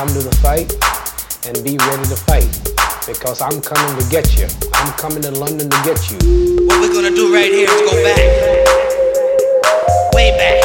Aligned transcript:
come 0.00 0.08
to 0.08 0.22
the 0.22 0.34
fight 0.36 0.72
and 1.46 1.62
be 1.62 1.76
ready 1.76 2.08
to 2.08 2.16
fight 2.16 2.48
because 3.06 3.42
I'm 3.42 3.60
coming 3.60 4.02
to 4.02 4.08
get 4.08 4.38
you. 4.38 4.46
I'm 4.72 4.90
coming 4.94 5.20
to 5.20 5.30
London 5.30 5.68
to 5.68 5.76
get 5.84 6.10
you. 6.10 6.16
What 6.66 6.80
we're 6.80 6.94
gonna 6.94 7.14
do 7.14 7.30
right 7.30 7.52
here 7.52 7.68
is 7.68 7.90
go 7.90 8.02
back, 8.02 8.16
way 10.14 10.30
back. 10.38 10.59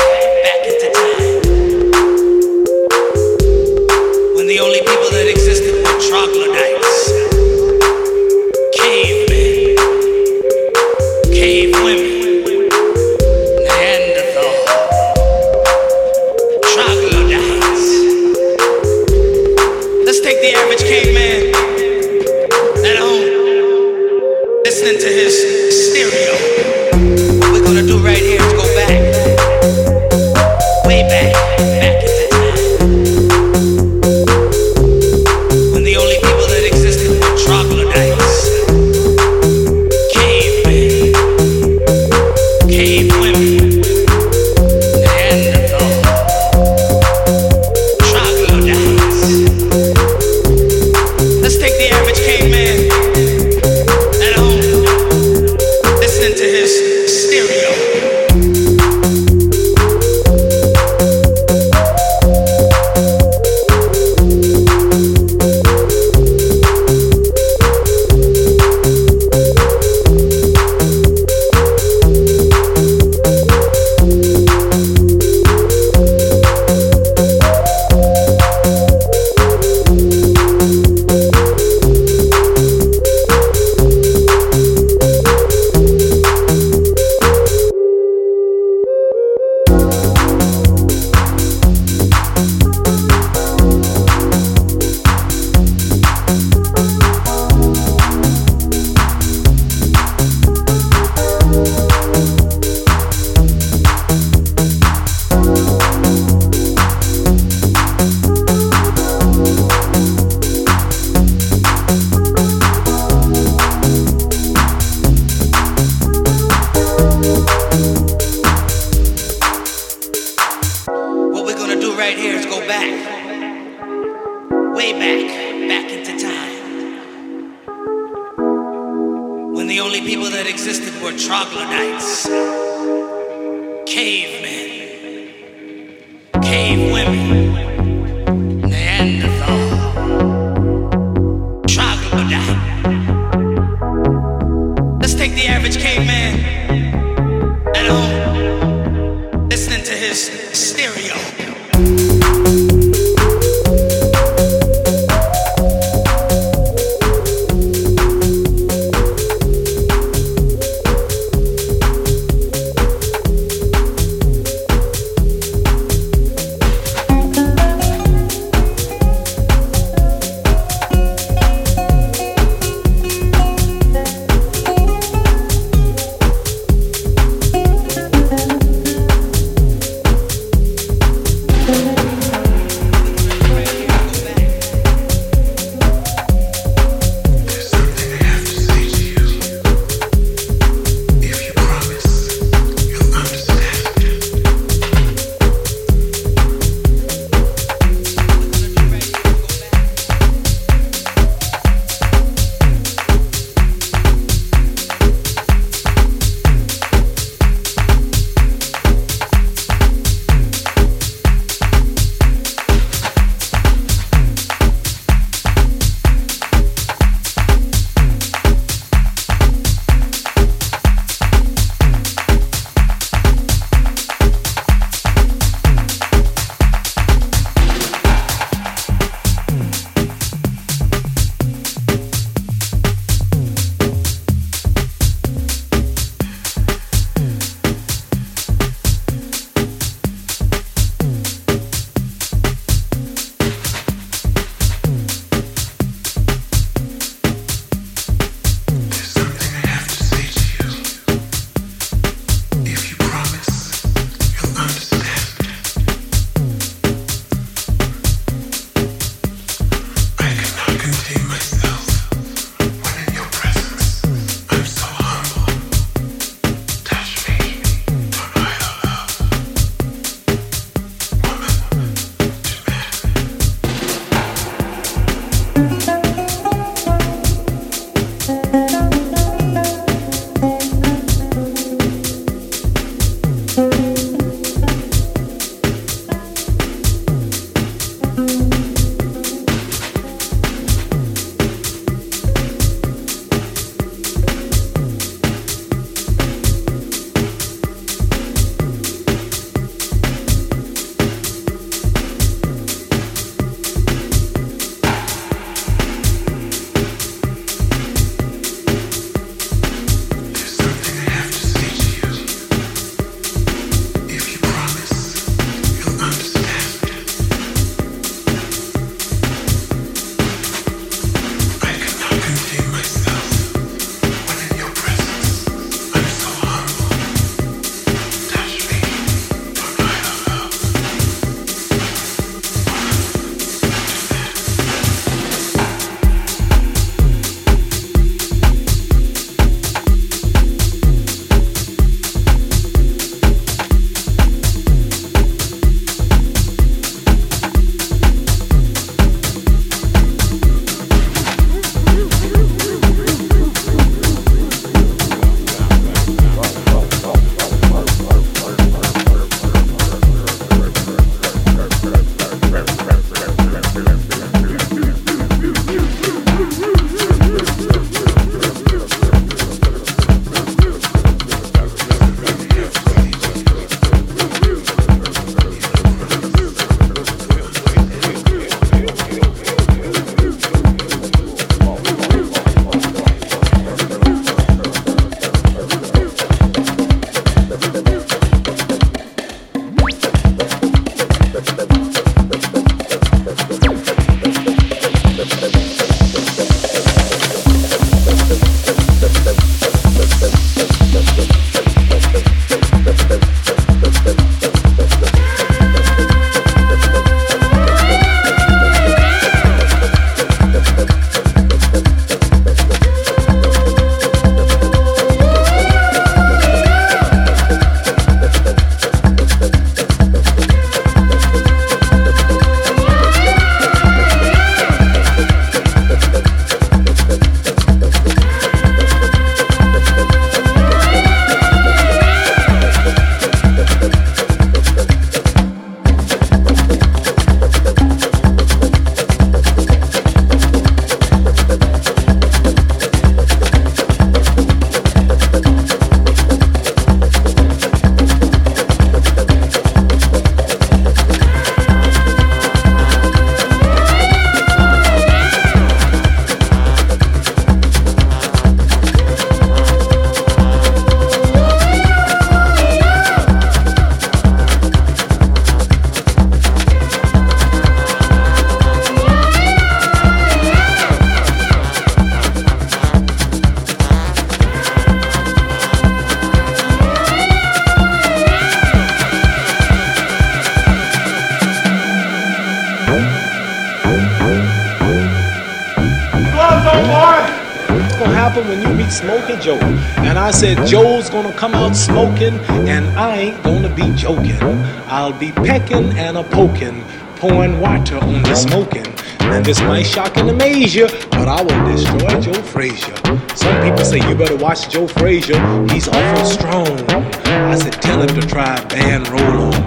Smokey 488.91 489.37
Joe? 489.37 489.59
And 489.97 490.17
I 490.17 490.31
said, 490.31 490.67
Joe's 490.67 491.09
gonna 491.09 491.33
come 491.33 491.53
out 491.53 491.75
smoking, 491.75 492.39
and 492.67 492.85
I 492.97 493.15
ain't 493.15 493.43
gonna 493.43 493.73
be 493.73 493.93
joking. 493.95 494.41
I'll 494.87 495.17
be 495.17 495.31
pecking 495.31 495.97
and 495.97 496.17
a 496.17 496.23
poking, 496.23 496.83
pouring 497.17 497.59
water 497.59 497.97
on 497.97 498.23
the 498.23 498.35
smoking. 498.35 498.85
And 499.21 499.43
this 499.43 499.59
might 499.61 499.83
shock 499.83 500.17
and 500.17 500.29
amaze 500.29 500.75
you, 500.75 500.87
but 501.11 501.27
I 501.27 501.41
will 501.41 501.75
destroy 501.75 502.21
Joe 502.21 502.41
Frazier. 502.43 502.95
Some 503.35 503.61
people 503.63 503.83
say 503.83 503.97
you 504.07 504.15
better 504.15 504.35
watch 504.35 504.69
Joe 504.69 504.87
Frazier, 504.87 505.39
he's 505.69 505.87
awful 505.87 506.25
strong. 506.25 506.67
I 506.89 507.55
said, 507.55 507.73
tell 507.81 508.01
him 508.01 508.19
to 508.19 508.27
try 508.27 508.63
band 508.65 509.07
roll 509.07 509.45
on. 509.45 509.65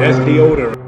That's 0.00 0.18
deodorant. 0.18 0.83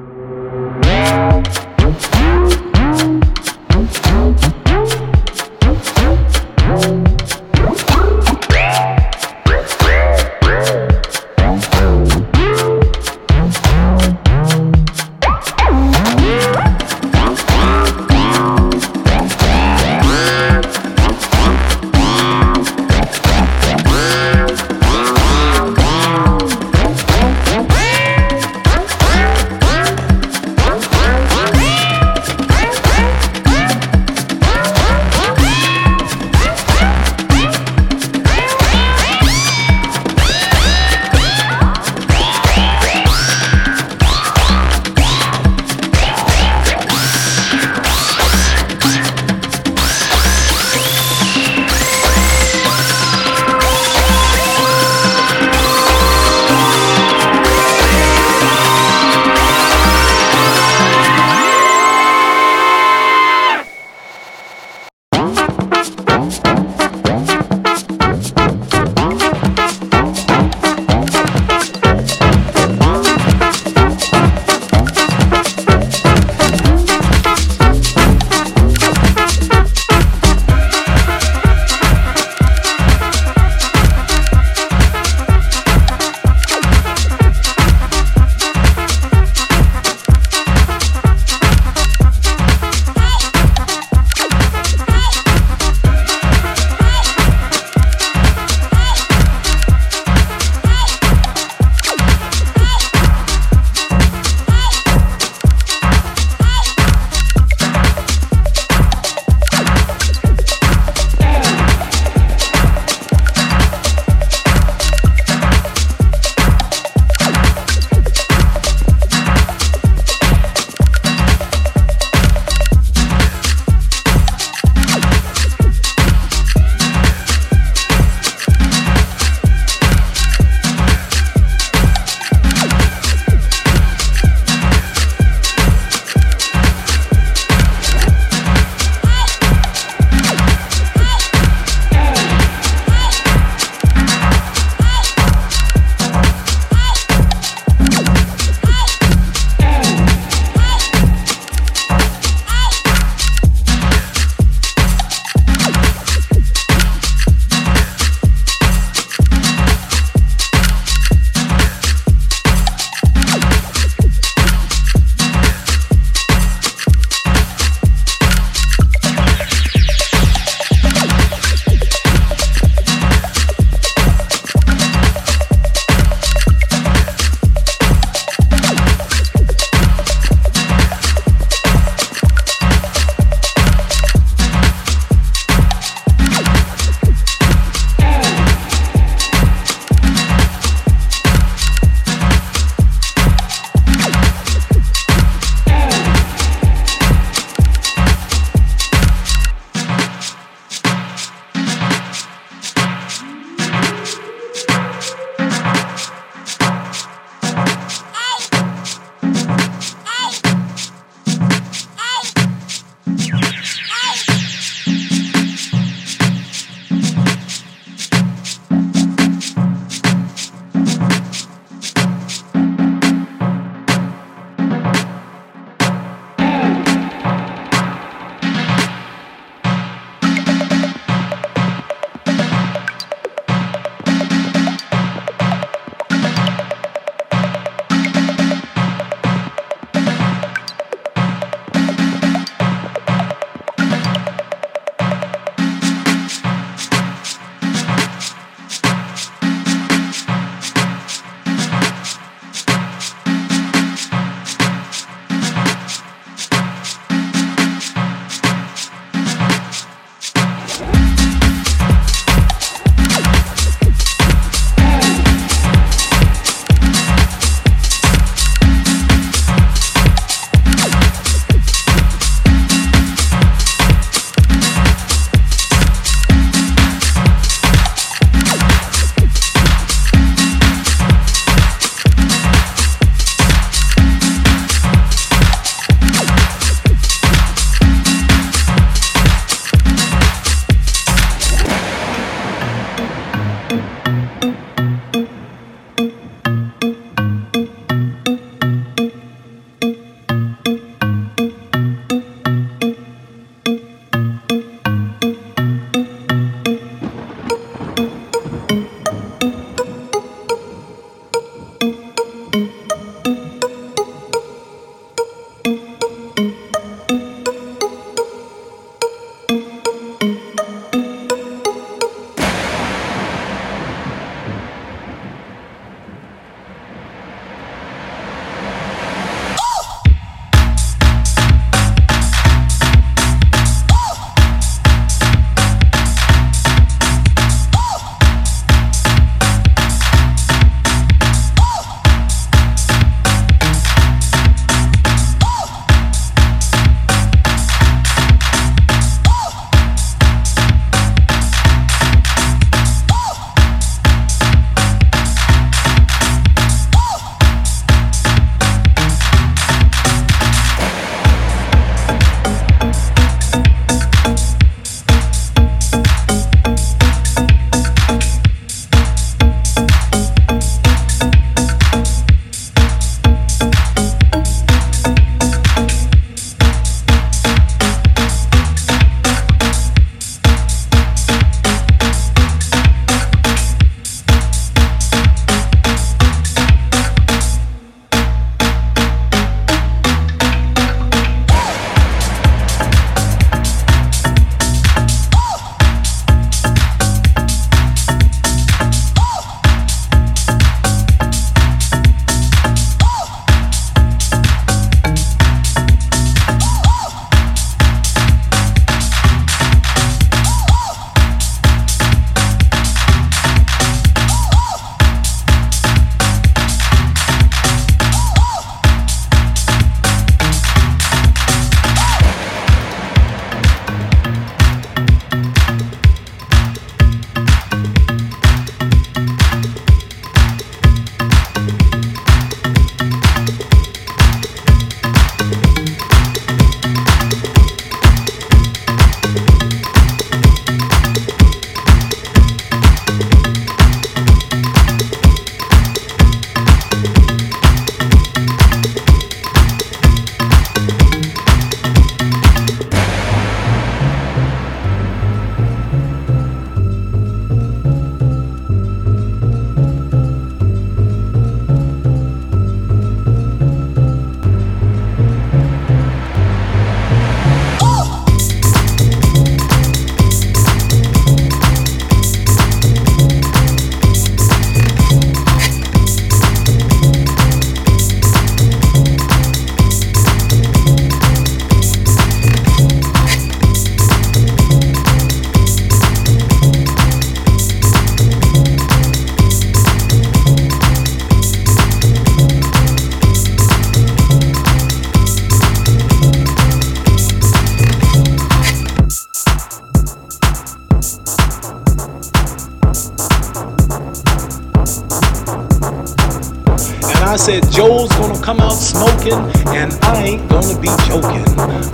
I 507.36 507.38
said, 507.38 507.70
Joe's 507.70 508.08
gonna 508.12 508.42
come 508.42 508.60
out 508.60 508.72
smoking, 508.72 509.34
and 509.76 509.92
I 510.04 510.24
ain't 510.24 510.48
gonna 510.48 510.80
be 510.80 510.88
joking. 511.04 511.44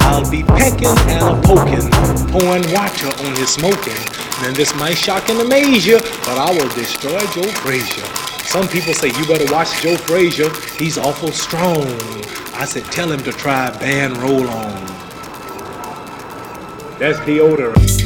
I'll 0.02 0.30
be 0.30 0.44
pecking 0.44 0.94
and 1.10 1.20
a 1.20 1.42
poking, 1.42 1.90
pouring 2.30 2.62
water 2.72 3.08
on 3.26 3.34
his 3.34 3.52
smoking. 3.52 3.98
And 4.46 4.54
this 4.54 4.72
might 4.76 4.94
shock 4.94 5.28
and 5.30 5.40
amaze 5.40 5.84
you, 5.84 5.98
but 5.98 6.38
I 6.38 6.52
will 6.52 6.68
destroy 6.76 7.18
Joe 7.34 7.50
Frazier. 7.58 8.06
Some 8.44 8.68
people 8.68 8.94
say 8.94 9.08
you 9.08 9.26
better 9.26 9.52
watch 9.52 9.82
Joe 9.82 9.96
Frazier. 9.96 10.48
He's 10.78 10.96
awful 10.96 11.32
strong. 11.32 11.88
I 12.54 12.64
said, 12.64 12.84
tell 12.84 13.10
him 13.10 13.24
to 13.24 13.32
try 13.32 13.76
band 13.78 14.18
roll 14.18 14.48
on. 14.48 14.86
That's 17.00 17.18
deodorant. 17.26 18.01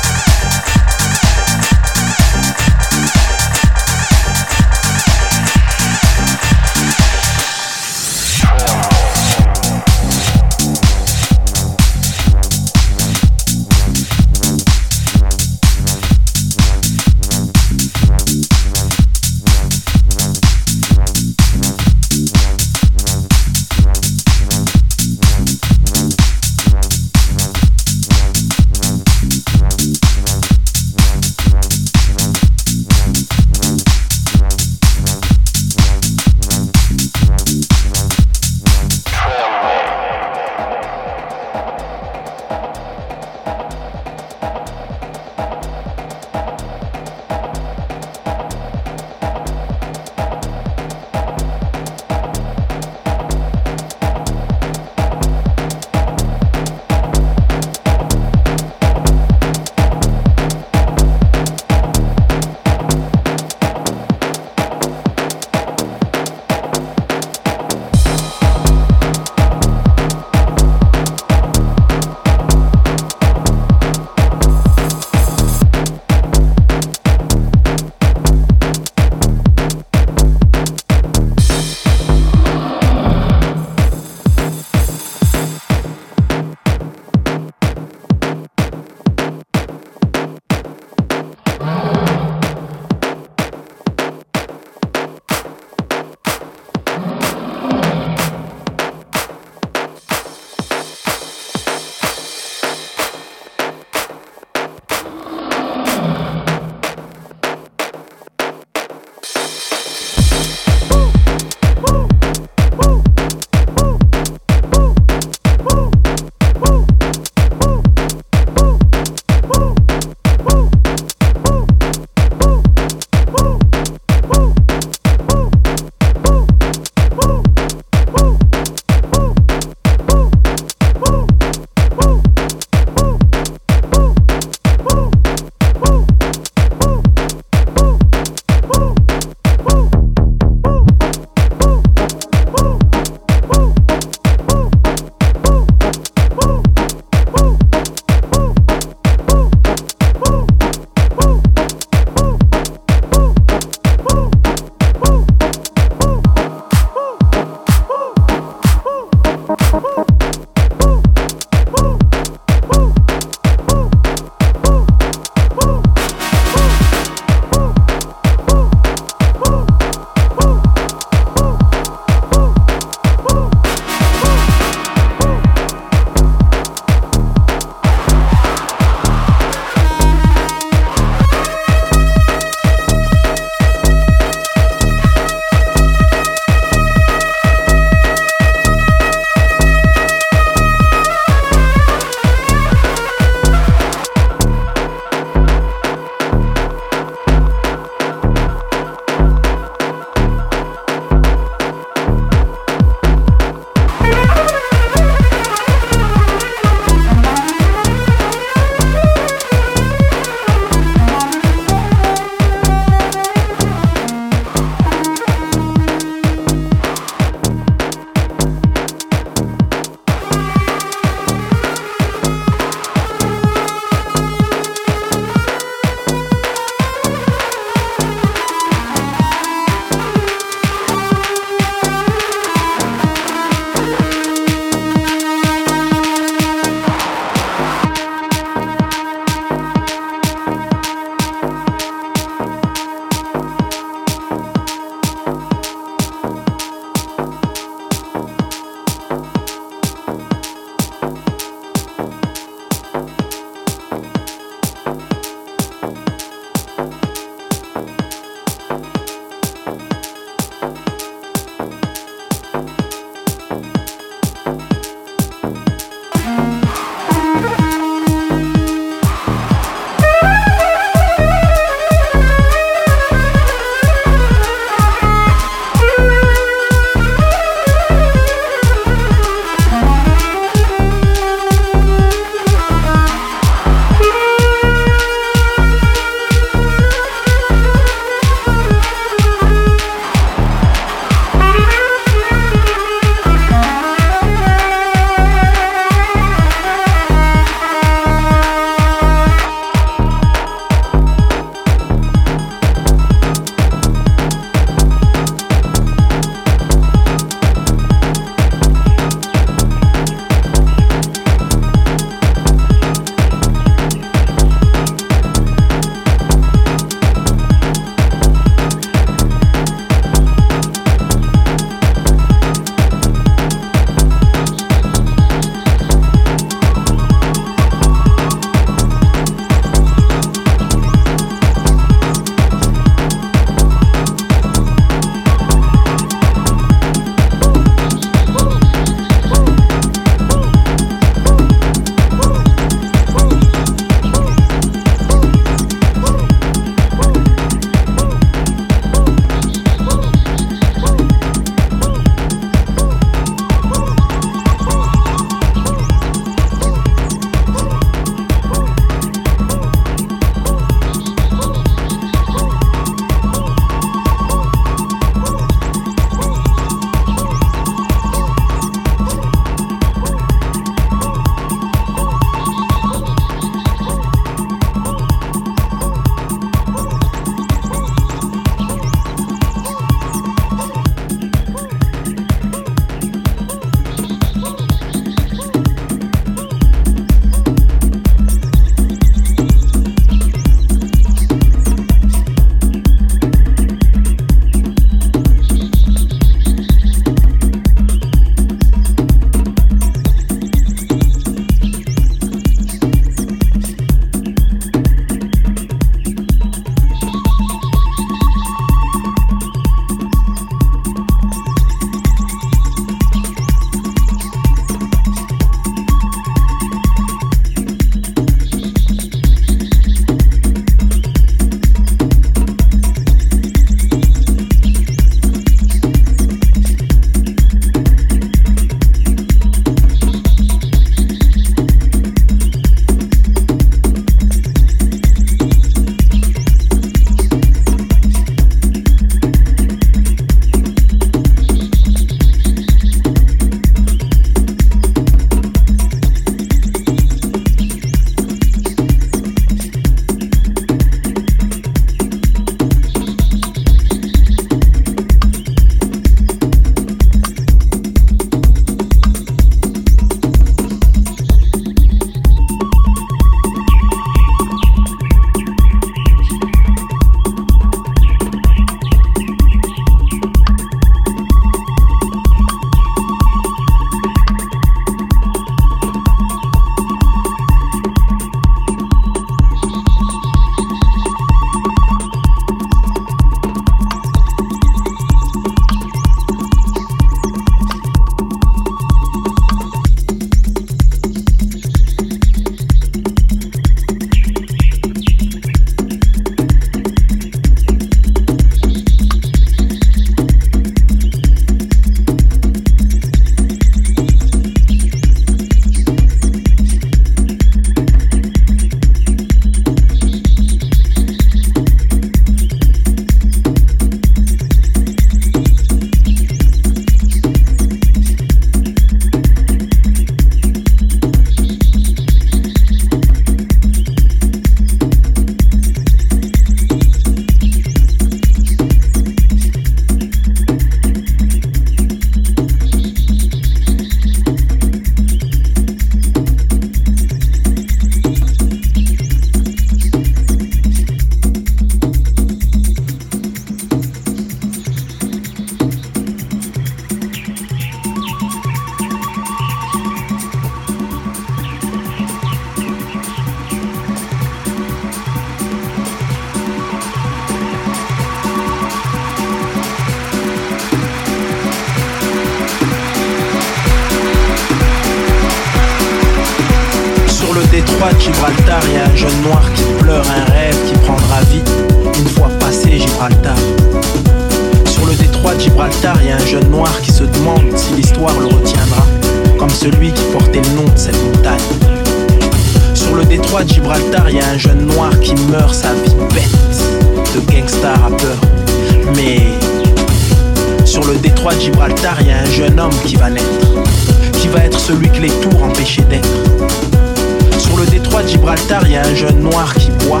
Gibraltar, 598.24 598.66
y 598.66 598.74
a 598.74 598.80
un 598.80 598.94
jeune 598.94 599.20
noir 599.20 599.52
qui 599.52 599.70
boit 599.86 600.00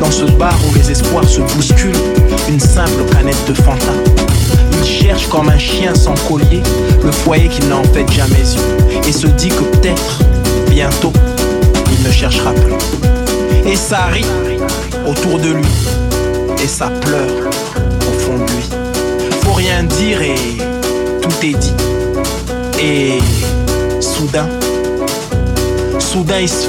dans 0.00 0.10
ce 0.10 0.24
bar 0.24 0.58
où 0.68 0.74
les 0.74 0.90
espoirs 0.90 1.28
se 1.28 1.40
bousculent, 1.40 1.94
une 2.48 2.58
simple 2.58 3.04
canette 3.12 3.44
de 3.46 3.54
Fanta. 3.54 3.92
Il 4.72 4.84
cherche 4.84 5.28
comme 5.28 5.48
un 5.48 5.56
chien 5.56 5.94
sans 5.94 6.16
collier 6.26 6.60
le 7.04 7.12
foyer 7.12 7.46
qu'il 7.46 7.68
n'a 7.68 7.76
en 7.76 7.84
fait 7.84 8.10
jamais 8.10 8.42
eu 8.42 9.08
et 9.08 9.12
se 9.12 9.28
dit 9.28 9.50
que 9.50 9.62
peut-être, 9.62 10.18
bientôt, 10.68 11.12
il 11.96 12.04
ne 12.04 12.10
cherchera 12.10 12.52
plus. 12.54 12.74
Et 13.70 13.76
ça 13.76 14.06
rit 14.06 14.26
autour 15.06 15.38
de 15.38 15.50
lui 15.50 15.72
et 16.60 16.66
ça 16.66 16.90
pleure 17.02 17.50
au 18.00 18.18
fond 18.18 18.34
de 18.34 18.50
lui. 18.50 18.68
Faut 19.44 19.52
rien 19.52 19.84
dire 19.84 20.20
et 20.22 20.34
tout 21.22 21.46
est 21.46 21.56
dit. 21.56 21.74
Et 22.82 23.20
soudain, 24.00 24.48
soudain 26.14 26.42
il 26.42 26.48
se 26.48 26.68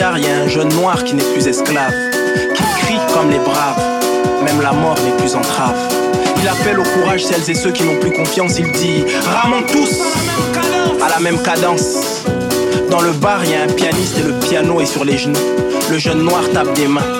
y 0.00 0.26
a 0.30 0.44
un 0.44 0.48
jeune 0.48 0.72
noir 0.74 1.02
qui 1.02 1.14
n'est 1.14 1.32
plus 1.32 1.46
esclave, 1.46 1.92
qui 2.54 2.62
crie 2.80 2.98
comme 3.12 3.30
les 3.30 3.38
braves, 3.38 3.82
même 4.44 4.60
la 4.62 4.72
mort 4.72 4.96
n'est 5.04 5.16
plus 5.16 5.34
entrave. 5.34 5.74
Il 6.40 6.48
appelle 6.48 6.78
au 6.78 6.84
courage 6.84 7.24
celles 7.24 7.50
et 7.50 7.54
ceux 7.54 7.72
qui 7.72 7.82
n'ont 7.82 7.98
plus 7.98 8.12
confiance, 8.12 8.58
il 8.58 8.70
dit 8.72 9.04
Ramons 9.26 9.62
tous 9.66 10.00
à 11.02 11.08
la 11.08 11.18
même 11.18 11.42
cadence. 11.42 12.22
Dans 12.90 13.00
le 13.00 13.10
bar, 13.10 13.44
il 13.44 13.50
y 13.50 13.54
a 13.54 13.62
un 13.62 13.66
pianiste 13.66 14.18
et 14.18 14.22
le 14.22 14.34
piano 14.34 14.80
est 14.80 14.86
sur 14.86 15.04
les 15.04 15.18
genoux. 15.18 15.38
Le 15.90 15.98
jeune 15.98 16.22
noir 16.22 16.42
tape 16.54 16.72
des 16.74 16.86
mains, 16.86 17.18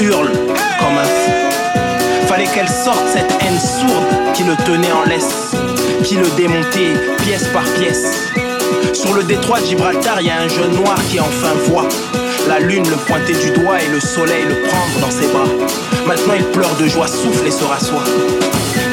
hurle 0.00 0.30
comme 0.30 0.96
un 0.96 1.04
fou. 1.04 2.26
Fallait 2.28 2.46
qu'elle 2.54 2.68
sorte 2.68 3.04
cette 3.12 3.32
haine 3.42 3.58
sourde 3.58 4.34
qui 4.34 4.44
le 4.44 4.54
tenait 4.64 4.92
en 4.92 5.08
laisse, 5.08 5.56
qui 6.04 6.14
le 6.14 6.28
démontait 6.36 6.94
pièce 7.24 7.48
par 7.48 7.64
pièce. 7.64 8.29
Sur 9.10 9.16
le 9.16 9.24
détroit 9.24 9.60
de 9.60 9.66
Gibraltar, 9.66 10.20
il 10.20 10.28
y 10.28 10.30
a 10.30 10.40
un 10.40 10.46
jeune 10.46 10.72
noir 10.72 10.94
qui 11.10 11.18
enfin 11.18 11.52
voit 11.66 11.88
la 12.46 12.60
lune 12.60 12.88
le 12.88 12.94
pointer 12.94 13.32
du 13.32 13.50
doigt 13.60 13.82
et 13.82 13.88
le 13.88 13.98
soleil 13.98 14.44
le 14.48 14.62
prendre 14.68 15.00
dans 15.00 15.10
ses 15.10 15.26
bras. 15.26 15.48
Maintenant 16.06 16.34
il 16.36 16.44
pleure 16.44 16.72
de 16.76 16.86
joie, 16.86 17.08
souffle 17.08 17.44
et 17.44 17.50
se 17.50 17.64
rassoit. 17.64 18.04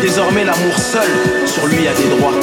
Désormais 0.02 0.44
l'amour 0.44 0.76
seul 0.76 1.08
sur 1.46 1.68
lui 1.68 1.88
a 1.88 1.94
des 1.94 2.18
droits. 2.18 2.34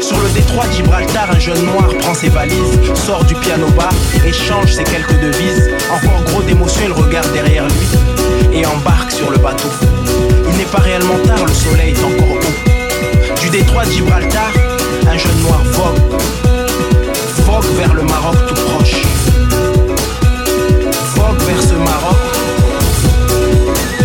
Sur 0.00 0.20
le 0.20 0.28
détroit 0.28 0.68
de 0.68 0.72
Gibraltar, 0.72 1.32
un 1.32 1.38
jeune 1.40 1.64
noir 1.64 1.88
prend 1.98 2.14
ses 2.14 2.28
valises, 2.28 2.78
sort 2.94 3.24
du 3.24 3.34
piano 3.34 3.66
bar 3.76 3.92
et 4.24 4.32
change 4.32 4.72
ses 4.72 4.84
quelques 4.84 5.18
devises. 5.18 5.72
Encore 5.92 6.22
gros 6.26 6.42
d'émotion, 6.42 6.82
il 6.84 6.92
regarde 6.92 7.32
derrière 7.32 7.66
lui 7.66 8.56
et 8.56 8.64
embarque 8.66 9.10
sur 9.10 9.32
le 9.32 9.38
bateau. 9.38 9.68
Il 10.48 10.56
n'est 10.58 10.70
pas 10.70 10.78
réellement 10.78 11.18
tard, 11.26 11.44
le 11.44 11.54
soleil 11.54 11.90
est 11.90 12.04
encore 12.04 12.36
haut. 12.36 13.40
Du 13.40 13.50
détroit 13.50 13.84
de 13.84 13.90
Gibraltar, 13.90 14.52
un 15.08 15.18
jeune 15.18 15.40
noir 15.40 15.60
vogue 15.72 16.53
vogue 17.54 17.76
vers 17.76 17.94
le 17.94 18.02
Maroc 18.02 18.36
tout 18.48 18.54
proche. 18.54 19.02
Vogue 21.14 21.42
vers 21.46 21.62
ce 21.62 21.74
Maroc 21.74 22.16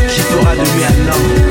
qui 0.09 0.19
fera 0.19 0.55
de 0.55 0.61
lui 0.61 0.83
un 0.83 1.11
homme 1.11 1.48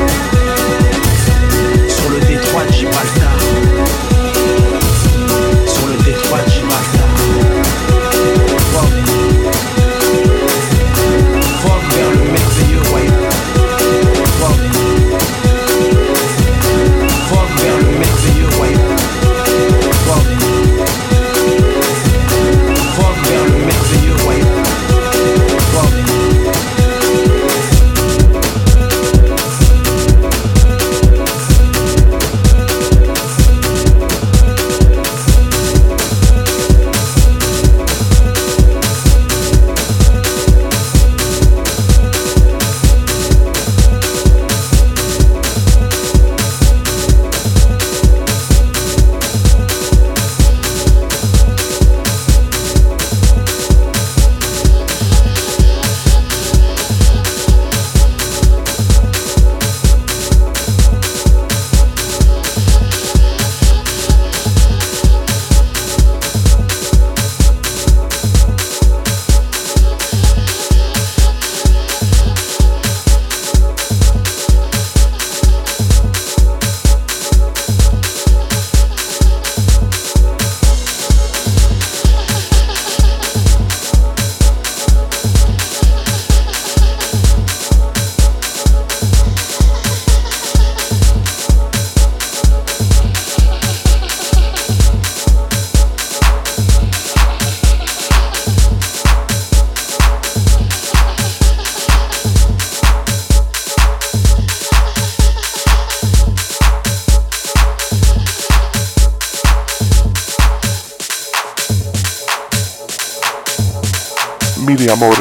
amor, 114.99 115.16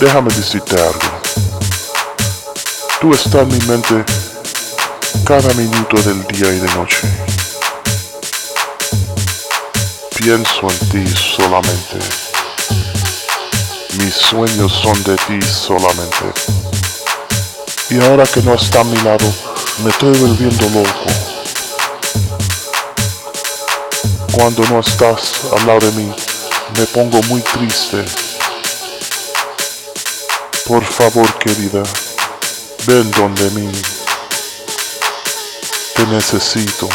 déjame 0.00 0.28
decirte 0.34 0.74
algo. 0.74 0.98
Tú 3.00 3.14
estás 3.14 3.42
en 3.42 3.48
mi 3.48 3.58
mente 3.66 4.04
cada 5.24 5.54
minuto 5.54 6.02
del 6.02 6.26
día 6.26 6.52
y 6.52 6.58
de 6.58 6.74
noche. 6.74 7.08
Pienso 10.16 10.62
en 10.68 10.88
ti 10.88 11.14
solamente. 11.16 11.98
Mis 13.98 14.14
sueños 14.14 14.72
son 14.72 15.00
de 15.04 15.16
ti 15.28 15.40
solamente. 15.42 16.32
Y 17.90 18.02
ahora 18.02 18.26
que 18.26 18.42
no 18.42 18.54
está 18.54 18.80
a 18.80 18.84
mi 18.84 18.96
lado, 19.02 19.32
me 19.84 19.90
estoy 19.90 20.18
volviendo 20.18 20.68
loco. 20.70 21.06
Cuando 24.32 24.64
no 24.64 24.80
estás 24.80 25.42
al 25.56 25.66
lado 25.68 25.78
de 25.86 25.92
mí, 25.92 26.12
me 26.76 26.84
pongo 26.86 27.22
muy 27.28 27.40
triste. 27.42 28.04
Por 30.68 30.84
favor, 30.84 31.32
querida, 31.38 31.82
ven 32.86 33.10
donde 33.12 33.48
mí. 33.52 33.72
Te 35.94 36.06
necesito. 36.08 36.86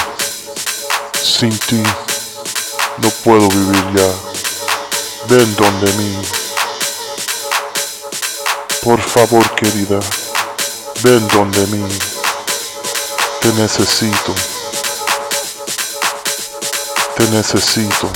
Sin 1.23 1.57
ti 1.57 1.81
no 2.99 3.09
puedo 3.23 3.49
vivir 3.49 3.83
ya. 3.95 4.13
Ven 5.27 5.55
donde 5.55 5.91
mí. 5.93 6.21
Por 8.83 9.01
favor, 9.01 9.49
querida, 9.55 9.99
ven 11.01 11.27
donde 11.29 11.65
mí. 11.65 11.99
Te 13.41 13.47
necesito. 13.53 14.35
Te 17.17 17.27
necesito. 17.31 18.11